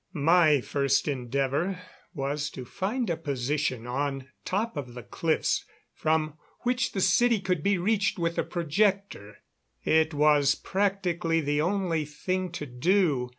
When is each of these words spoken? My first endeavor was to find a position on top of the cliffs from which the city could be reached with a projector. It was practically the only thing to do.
My 0.13 0.61
first 0.61 1.07
endeavor 1.07 1.79
was 2.15 2.49
to 2.57 2.65
find 2.65 3.07
a 3.07 3.15
position 3.15 3.85
on 3.85 4.29
top 4.45 4.75
of 4.75 4.95
the 4.95 5.03
cliffs 5.03 5.63
from 5.93 6.39
which 6.61 6.93
the 6.93 7.01
city 7.01 7.39
could 7.39 7.61
be 7.61 7.77
reached 7.77 8.17
with 8.17 8.39
a 8.39 8.43
projector. 8.43 9.37
It 9.85 10.11
was 10.11 10.55
practically 10.55 11.39
the 11.39 11.61
only 11.61 12.05
thing 12.05 12.51
to 12.53 12.65
do. 12.65 13.29